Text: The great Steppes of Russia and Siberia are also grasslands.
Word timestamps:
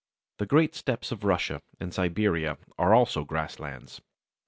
The 0.39 0.47
great 0.47 0.73
Steppes 0.73 1.11
of 1.11 1.23
Russia 1.23 1.61
and 1.79 1.93
Siberia 1.93 2.57
are 2.79 2.95
also 2.95 3.23
grasslands. 3.23 4.01